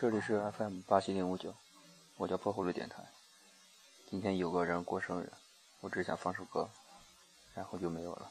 [0.00, 1.54] 这里是 FM 八七零五九，
[2.16, 3.04] 我叫破葫芦电台。
[4.08, 5.30] 今天有个人过生日，
[5.80, 6.70] 我只想放首歌，
[7.54, 8.30] 然后就没有了。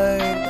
[0.00, 0.49] night.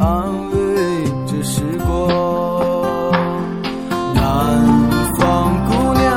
[0.00, 0.08] 安
[0.50, 0.56] 慰
[1.26, 2.08] 着时光，
[4.14, 4.22] 南
[5.18, 6.08] 方姑娘，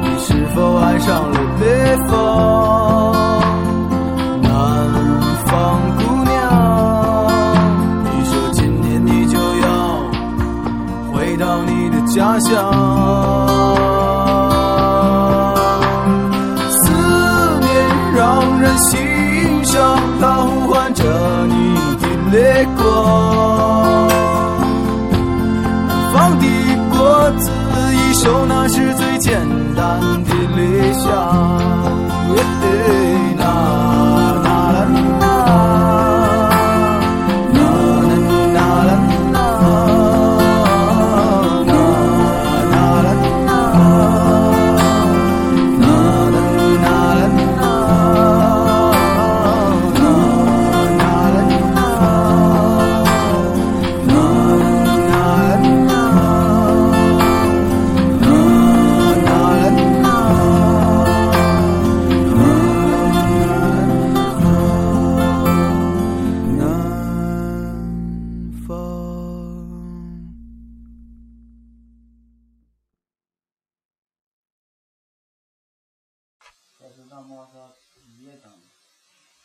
[0.00, 1.62] 你是否爱上了北
[2.08, 3.12] 方？
[4.40, 4.50] 南
[5.44, 6.32] 方姑娘，
[8.02, 9.68] 你说今年你就要
[11.12, 12.50] 回到你的家乡。
[16.70, 16.80] 思
[17.60, 17.70] 念
[18.14, 21.04] 让人心伤，它呼唤着
[21.46, 21.59] 你。
[22.30, 24.08] 烈光，
[25.88, 26.46] 南方的
[26.90, 27.50] 果子
[27.92, 29.34] 一熟，那是最简
[29.74, 30.39] 单的。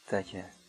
[0.05, 0.64] 再见。